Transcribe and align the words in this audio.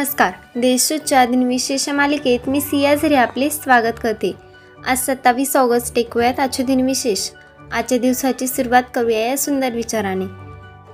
नमस्कार. 0.00 0.32
देशच्या 0.56 1.24
दिनविशेष 1.24 1.88
मालिकेत 1.88 2.48
मी 2.48 2.60
सिया 2.60 2.94
झरे 2.94 3.14
आपले 3.14 3.50
स्वागत 3.50 3.98
करते. 4.02 4.32
आज 4.86 4.98
सत्तावीस 4.98 5.56
ऑगस्ट 5.56 5.98
ऐकूयात 5.98 6.40
आजचे 6.40 6.62
दिनविशेष 6.62 7.30
आजच्या 7.72 7.98
दिवसाची 7.98 8.46
सुरुवात 8.46 8.82
करूया 8.94 9.28
या 9.28 9.36
सुंदर 9.38 9.70
विचाराने. 9.70 10.26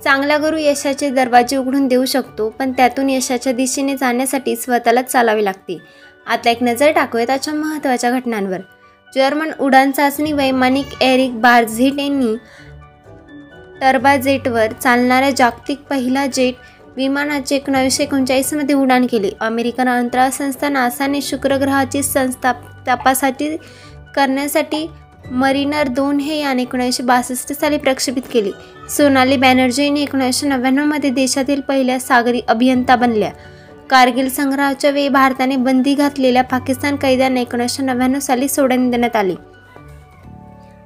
चांगला 0.04 0.36
गुरु 0.36 0.56
यशाचे 0.58 1.10
दरवाजे 1.10 1.56
उघडून 1.56 1.88
देऊ 1.88 2.04
शकतो 2.04 2.48
पण 2.48 2.72
त्यातून 2.72 3.10
यशाच्या 3.10 3.52
दिशेने 3.52 3.96
जाण्यासाठी 3.96 4.56
स्वतःलाच 4.56 5.12
चालावे 5.12 5.44
लागते. 5.44 5.78
आता 6.26 6.50
एक 6.50 6.62
नजर 6.62 6.90
टाकूयात 6.90 7.30
आजच्या 7.30 7.54
महत्त्वाच्या 7.54 8.10
घटनांवर. 8.10 8.58
जर्मन 9.14 9.50
उडान 9.60 9.90
चाचणी 9.90 10.32
वैमानिक 10.32 11.02
एरिक 11.02 11.40
बार्झिट 11.40 11.98
यांनी 11.98 12.36
टर्बा 13.80 14.16
जेटवर 14.16 14.72
चालणाऱ्या 14.72 15.30
जागतिक 15.30 15.78
पहिला 15.80 16.26
जेट 16.26 16.54
विमानाचे 16.96 17.56
एकोणावीसशे 17.56 18.02
एकोणचाळीसमध्ये 18.02 18.74
उड्डाण 18.74 19.06
केले. 19.06 19.30
अमेरिकन 19.40 19.88
अंतराळ 19.88 20.30
संस्था 20.30 20.68
नासाने 20.68 21.20
शुक्रग्रहाची 21.20 22.02
संस्था 22.02 22.52
तपासाठी 22.88 23.56
करण्यासाठी 24.14 24.86
मरिनर 25.30 25.88
दोन 25.88 26.20
हे 26.20 26.40
यान 26.40 26.60
एकोणीसशे 26.60 27.02
बासष्ट 27.02 27.52
साली 27.52 27.78
प्रक्षेपित 27.78 28.22
केले. 28.32 28.50
सोनाली 28.90 29.36
बॅनर्जीने 29.36 30.02
एकोणीसशे 30.02 30.48
नव्याण्णवमध्ये 30.48 31.10
देशातील 31.10 31.60
पहिल्या 31.60 32.00
सागरी 32.00 32.40
अभियंता 32.48 32.96
बनल्या. 32.96 33.30
कारगिल 33.90 34.28
संग्रहाच्या 34.28 34.90
वेळी 34.90 35.08
भारताने 35.08 35.56
बंदी 35.56 35.94
घातलेल्या 35.94 36.42
पाकिस्तान 36.42 36.96
कैद्यांना 36.96 37.40
एकोणीसशे 37.40 37.82
नव्याण्णव 37.82 38.18
साली 38.18 38.48
सोडून 38.48 38.90
देण्यात 38.90 39.16
आले. 39.16 39.34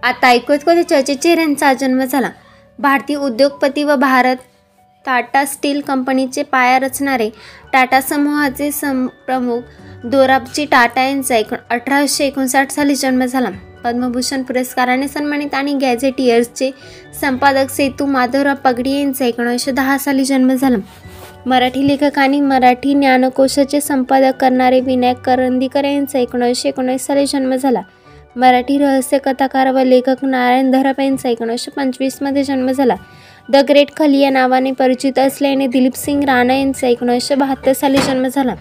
आता 0.03 0.29
ऐकत 0.29 0.65
कधी 0.67 0.83
चर्चेचे 0.83 1.31
यांचा 1.31 1.73
जन्म 1.73 2.05
झाला? 2.05 2.31
भारतीय 2.79 3.17
उद्योगपती 3.17 3.85
व 3.85 3.97
भारत 3.97 4.37
टाटा 5.05 5.45
स्टील 5.45 5.81
कंपनीचे 5.81 6.43
पाया 6.43 6.79
रचणारे 6.79 7.29
टाटा 7.73 8.01
समूहाचे 8.01 8.71
सम 8.71 9.07
प्रमुख 9.27 10.07
दोराबजी 10.07 10.65
टाटा 10.65 11.03
यांचा 11.03 11.37
एक 11.37 11.55
अठराशे 11.71 12.27
एकोणसाठ 12.27 12.71
साली 12.71 12.95
जन्म 12.95 13.25
झाला. 13.25 13.51
पद्मभूषण 13.85 14.43
पुरस्काराने 14.43 15.09
सन्मानित 15.09 15.55
आणि 15.55 15.75
गॅझेटियर्सचे 15.75 16.71
संपादक 17.21 17.71
सेतू 17.71 18.07
माधवराव 18.07 18.55
पगडी 18.65 18.91
यांचा 18.91 19.25
एकोणीसशे 19.25 19.73
दहा 19.73 19.99
साली 19.99 20.25
जन्म 20.25 20.53
झाला. 20.55 20.77
मराठी 21.47 21.87
लेखक 21.89 22.19
आणि 22.19 22.41
मराठी 22.41 22.95
ज्ञानकोशाचे 22.95 23.81
संपादक 23.81 24.37
करणारे 24.41 24.81
विनायक 24.81 25.19
करंदीकर 25.19 25.85
यांचा 25.85 26.19
एकोणीसशे 26.19 26.69
एकोणीस 26.69 27.07
साली 27.07 27.27
जन्म 27.27 27.55
झाला. 27.55 27.83
मराठी 28.37 28.79
रहस्य 28.79 29.19
कथाकार 29.19 29.71
व 29.71 29.79
लेखक 29.79 30.25
नारायण 30.25 30.71
धरप 30.71 31.01
यांचा 31.01 31.29
एकोणीसशे 31.29 31.71
पंचवीसमध्ये 31.71 32.45
जन्म 32.45 32.71
झाला. 32.71 32.95
द 33.51 33.57
ग्रेट 33.57 33.89
खली 33.97 34.19
या 34.19 34.31
नावाने 34.31 34.73
परिचित 34.73 35.19
असल्याने 35.19 35.67
दिलीप 35.67 35.97
सिंग 35.97 36.25
राणा 36.25 36.55
यांचा 36.55 36.89
एकोणीसशे 36.89 37.35
बहात्तर 37.35 37.73
साली 37.73 37.99
जन्म 37.99 38.27
झाला. 38.27 38.55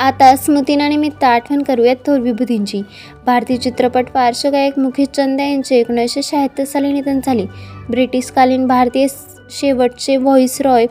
आता 0.00 0.36
स्मृतीनानिमित्त 0.36 1.24
आठवण 1.24 1.62
करूयात 1.62 1.96
थोर 2.06 2.18
विभूतींची. 2.18 2.82
भारतीय 3.26 3.56
चित्रपट 3.56 4.10
पार्श्वगायक 4.10 4.78
मुकेश 4.78 5.08
चंद 5.08 5.40
यांचे 5.40 5.76
एकोणीसशे 5.76 6.22
शहात्तर 6.22 6.64
साली 6.64 6.92
निधन 6.92 7.20
झाले. 7.26 7.46
ब्रिटिशकालीन 7.90 8.66
भारतीय 8.66 9.06
शेवटचे 9.50 10.16
व्हॉइस 10.16 10.60
रॉय 10.60 10.86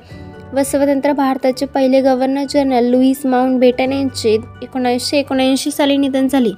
व 0.54 0.64
स्वतंत्र 0.64 1.12
भारताचे 1.12 1.66
पहिले 1.66 2.02
गव्हर्नर 2.02 2.44
जनरल 2.50 2.86
लुईस 2.86 3.26
माउंट 3.26 3.60
बेटन 3.60 3.94
यांचे 3.94 4.38
एकोणीसशे 4.62 5.18
एकोणऐंशी 5.18 5.72
साली 5.72 5.98
निधन 5.98 6.28
झाले. 6.28 6.52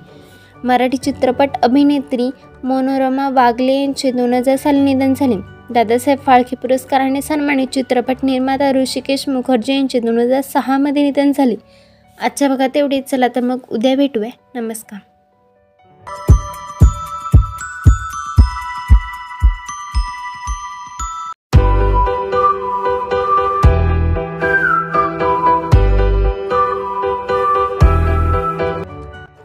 मराठी 0.64 0.98
चित्रपट 0.98 1.50
अभिनेत्री 1.64 2.30
मनोरमा 2.64 3.30
वागले 3.30 3.74
यांचे 3.74 4.12
दोन 4.12 4.34
हजार 4.34 4.56
साली 4.56 4.82
निधन 4.82 5.14
झाले. 5.14 5.59
दादासाहेब 5.72 6.20
फाळके 6.20 6.56
पुरस्काराने 6.56 7.22
सन्मानित 7.22 7.68
चित्रपट 7.68 8.16
निर्माता 8.24 8.72
ऋषिकेश 8.72 9.28
मुखर्जी 9.30 9.74
यांचे 9.74 10.00
दोन 10.00 10.20
हजार 10.20 10.42
सहामध्ये 10.42 11.04
निधन 11.04 11.32
झाले. 11.32 11.56
आजच्या 12.22 12.48
भागात 12.48 12.78
एवढेच 12.78 13.10
चला 13.10 13.28
तर 13.28 13.42
मग 13.42 13.58
उद्या 13.70 13.96
भेटूया. 13.96 14.30
नमस्कार. 14.56 15.00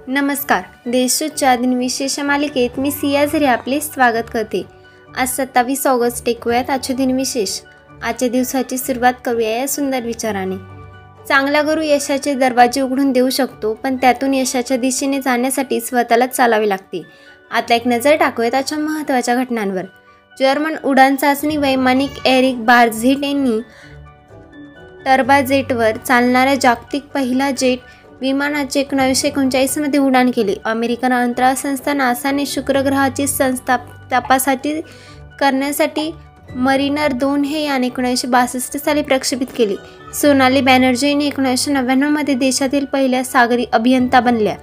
नमस्कार. 0.09 0.63
देशच्या 0.87 1.57
दिनविशेष 1.57 2.19
मालिकेत 2.21 2.79
मी 2.79 2.91
सियाझरी 2.91 3.45
आपले 3.45 3.81
स्वागत 3.81 4.31
करते. 4.33 4.84
आज 5.17 5.29
सत्तावीस 5.29 5.87
ऑगस्ट 5.87 6.29
ऐकूयात 6.29 6.71
आजचे 6.71 6.95
दिनविशेष 6.95 7.61
आजच्या 8.03 8.29
दिवसाची 8.29 8.79
सुरुवात 8.79 9.13
करूया 9.25 9.51
या 9.51 9.69
सुंदर 9.69 10.03
विचाराने. 10.03 10.57
चांगला 11.29 11.63
गुरु 11.63 11.83
यशाचे 11.83 12.35
दरवाजे 12.35 12.81
उघडून 12.81 13.13
देऊ 13.13 13.29
शकतो 13.31 13.73
पण 13.75 13.97
त्यातून 13.97 14.35
यशाच्या 14.35 14.77
दिशेने 14.77 15.21
जाण्यासाठी 15.21 15.81
स्वतःलाच 15.81 16.37
चालावे 16.37 16.69
लागते. 16.69 17.03
आता 17.51 17.75
एक 17.75 17.87
नजर 17.87 18.17
टाकूयात 18.17 18.55
आजच्या 18.55 18.79
महत्त्वाच्या 18.79 19.37
घटनांवर. 19.37 19.85
जर्मन 20.39 20.77
उडान 20.85 21.17
चाचणी 21.17 21.57
वैमानिक 21.57 22.27
एरिक 22.27 22.65
बार्झिट 22.65 23.25
यांनी 23.25 23.61
टर्बा 25.05 25.41
जेटवर 25.41 25.97
चालणाऱ्या 25.97 26.55
जागतिक 26.55 27.03
पहिला 27.15 27.51
जेट 27.51 27.79
विमानाचे 28.21 28.81
एकोणावीसशे 28.81 29.29
एकोणचाळीसमध्ये 29.29 30.01
उड्डाण 30.01 30.31
केले. 30.31 30.55
अमेरिकन 30.65 31.13
अंतराळ 31.13 31.55
संस्था 31.55 31.93
नासाने 31.93 32.47
शुक्रग्रहाची 32.47 33.27
संस्था 33.27 33.77
तपासाची 34.13 34.81
करण्यासाठी 35.41 36.15
मरिनर 36.57 37.13
दोन 37.13 37.43
हे 37.43 37.65
यान 37.65 37.85
एकोणीसशे 37.85 38.29
बासष्ट 38.29 38.77
साली 38.77 39.03
प्रक्षेपित 39.03 39.47
केली. 39.57 39.77
सोनाली 40.15 40.61
बॅनर्जीने 40.61 41.27
एकोणीसशे 41.27 41.73
नव्याण्णवमध्ये 41.73 42.35
देशातील 42.35 42.85
पहिल्या 42.85 43.25
सागरी 43.25 43.65
अभियंता 43.73 44.21
बनल्या. 44.21 44.57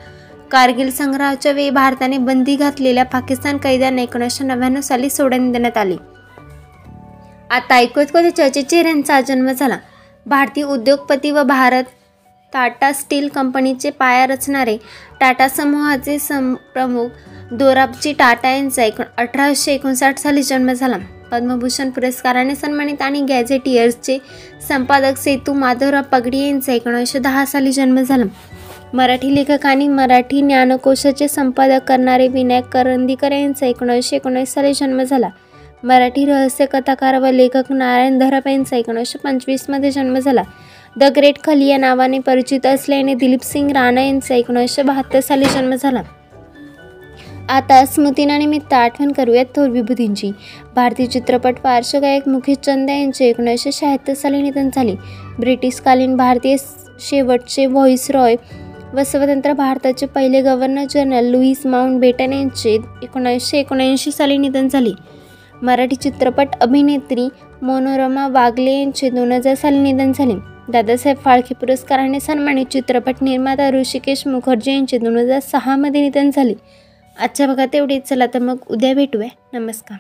कारगिल 0.51 0.91
संग्रहाच्या 0.91 1.51
वेळी 1.51 1.69
भारताने 1.69 2.17
बंदी 2.17 2.55
घातलेल्या 2.55 3.05
पाकिस्तान 3.05 3.57
कैद्यांना 3.57 4.01
एकोणीसशे 4.01 4.43
नव्याण्णव 4.43 4.81
साली 4.81 5.09
सोडून 5.09 5.51
देण्यात 5.51 5.77
आले. 5.77 5.95
आता 7.51 7.75
ऐकत 7.75 8.11
कधी 8.13 8.31
चर्चेचेर 8.31 8.85
यांचा 8.85 9.21
जन्म 9.21 9.51
झाला? 9.51 9.77
भारतीय 10.25 10.63
उद्योगपती 10.63 11.31
व 11.31 11.43
भारत 11.43 11.83
टाटा 12.53 12.91
स्टील 12.91 13.27
कंपनीचे 13.27 13.89
पाया 13.89 14.25
रचणारे 14.27 14.77
टाटा 15.19 15.47
समूहाचे 15.47 16.19
सम 16.19 16.53
प्रमुख 16.53 17.07
दोराबजी 17.51 18.13
टाटा 18.13 18.49
यांचा 18.49 18.83
एकूण 18.83 19.05
अठराशे 19.17 19.73
एकोणसाठ 19.73 20.17
साली 20.17 20.43
जन्म 20.43 20.71
झाला. 20.71 20.97
पद्मभूषण 21.31 21.89
पुरस्काराने 21.89 22.55
सन्मानित 22.55 23.01
आणि 23.01 23.21
गॅझेटियर्सचे 23.21 24.17
संपादक 24.67 25.17
सेतू 25.17 25.53
माधवराव 25.53 26.03
पगडी 26.11 26.39
यांचा 26.39 26.73
एकोणीसशे 26.73 27.19
दहा 27.19 27.45
साली 27.45 27.71
जन्म 27.71 28.01
झाला. 28.01 28.23
मराठी 28.93 29.35
लेखक 29.35 29.65
आणि 29.65 29.87
मराठी 29.87 30.41
ज्ञानकोशाचे 30.41 31.27
संपादक 31.27 31.83
करणारे 31.87 32.27
विनायक 32.27 32.65
करंदीकर 32.65 33.31
यांचा 33.31 33.65
एकोणीसशे 33.65 34.15
एकोणीस 34.15 34.53
साली 34.53 34.73
जन्म 34.73 35.03
झाला. 35.03 35.29
मराठी 35.83 36.25
रहस्य 36.25 36.65
कथाकार 36.65 37.17
व 37.17 37.25
लेखक 37.25 37.71
नारायण 37.71 38.17
धरप 38.19 38.47
यांचा 38.47 38.77
एकोणीसशे 38.77 39.19
पंचवीसमध्ये 39.19 39.91
जन्म 39.91 40.19
झाला. 40.19 40.43
द 40.97 41.03
ग्रेट 41.03 41.43
खली 41.43 41.67
या 41.67 41.77
नावाने 41.77 42.19
परिचित 42.19 42.65
असल्याने 42.65 43.13
दिलीप 43.13 43.43
सिंग 43.43 43.71
राणा 43.71 44.01
यांचा 44.01 44.35
एकोणीसशे 44.35 44.81
बहात्तर 44.81 45.19
साली 45.19 45.45
जन्म 45.45 45.75
झाला. 45.75 46.01
आता 47.51 47.85
स्मृतीनानिमित्त 47.85 48.73
आठवण 48.73 49.11
करूयात 49.11 49.45
थोर 49.55 49.69
विभूतींची. 49.69 50.31
भारतीय 50.75 51.05
चित्रपट 51.05 51.55
पार्श्वगायक 51.63 52.27
मुकेश 52.27 52.57
चंद 52.57 52.89
यांचे 52.89 53.25
एकोणीसशे 53.25 53.71
शहात्तर 53.71 54.13
साली 54.13 54.41
निधन 54.41 54.69
झाले. 54.75 54.93
ब्रिटिशकालीन 55.39 56.15
भारतीय 56.15 56.55
शेवटचे 56.99 57.65
व्हॉइस 57.65 58.09
रॉय 58.11 58.35
व 58.93 59.03
स्वतंत्र 59.03 59.53
भारताचे 59.53 60.05
पहिले 60.05 60.41
गव्हर्नर 60.41 60.85
जनरल 60.89 61.25
लुईस 61.25 61.65
माउंट 61.65 61.99
बेटन 61.99 62.33
यांचे 62.33 62.77
एकोणीसशे 63.03 63.59
एकोणऐंशी 63.59 64.11
साली 64.11 64.37
निधन 64.37 64.67
झाले. 64.67 64.91
मराठी 65.61 65.95
चित्रपट 65.95 66.55
अभिनेत्री 66.61 67.29
मनोरमा 67.61 68.27
वागले 68.27 68.71
यांचे 68.71 69.09
दोन 69.09 69.31
हजार 69.31 69.55
साली 69.55 69.79
निधन 69.79 70.11
झाले. 70.11 70.33
दादासाहेब 70.71 71.17
फाळके 71.17 71.53
पुरस्काराने 71.53 72.19
सन्मानित 72.19 72.65
चित्रपट 72.65 73.15
निर्माता 73.21 73.69
ऋषिकेश 73.71 74.27
मुखर्जी 74.27 74.71
यांचे 74.71 74.97
दोन 74.97 75.17
हजार 75.17 75.39
सहामध्ये 75.39 76.01
निधन 76.01 76.29
झाले. 76.35 76.53
आजच्या 77.21 77.47
भागात 77.47 77.67
तेवढीच 77.73 78.07
चला 78.07 78.25
तर 78.25 78.39
मग 78.39 78.57
उद्या 78.67 78.93
भेटूया. 78.93 79.27
नमस्कार. 79.53 79.97